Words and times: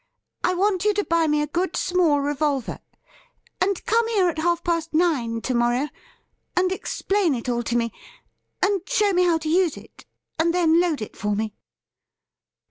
I 0.43 0.55
want 0.55 0.83
you 0.83 0.95
to 0.95 1.03
buy 1.03 1.27
me 1.27 1.43
a 1.43 1.45
good, 1.47 1.77
small 1.77 2.21
revolver, 2.21 2.79
and 3.61 3.85
come 3.85 4.07
here 4.07 4.29
at 4.29 4.39
half 4.39 4.63
past 4.63 4.95
nine 4.95 5.41
to 5.41 5.53
morrow, 5.53 5.89
and 6.57 6.71
explain 6.71 7.35
it 7.35 7.47
all 7.47 7.61
to 7.61 7.77
me, 7.77 7.93
and 8.63 8.81
show 8.89 9.13
me 9.13 9.25
how 9.25 9.37
to 9.37 9.47
use 9.47 9.77
it, 9.77 10.05
and 10.39 10.55
then 10.55 10.81
load 10.81 11.03
it 11.03 11.15
for 11.15 11.35
me.' 11.35 11.53